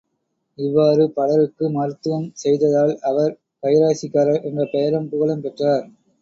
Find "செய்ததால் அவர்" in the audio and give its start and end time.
2.35-3.31